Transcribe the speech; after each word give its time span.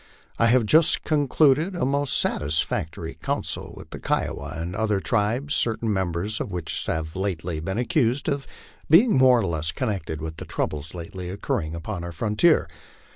I 0.39 0.47
have 0.47 0.65
just 0.65 1.03
concluded 1.03 1.75
a 1.75 1.85
most 1.85 2.17
satisfactory 2.17 3.19
council 3.21 3.71
with 3.77 3.91
the 3.91 3.99
Kiowa 3.99 4.47
and 4.55 4.75
other 4.75 4.99
tribes, 4.99 5.53
certain 5.53 5.93
members 5.93 6.41
of 6.41 6.51
which 6.51 6.87
have 6.87 7.15
lately 7.15 7.59
been 7.59 7.77
accused 7.77 8.27
of 8.27 8.47
being 8.89 9.15
more 9.15 9.37
or 9.37 9.45
less 9.45 9.71
connected 9.71 10.19
with 10.19 10.37
the 10.37 10.45
troubles 10.45 10.95
lately 10.95 11.29
occurring 11.29 11.75
upon 11.75 12.03
our 12.03 12.11
frontier. 12.11 12.67